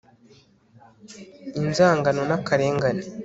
[1.59, 3.03] inzangano n'akarengane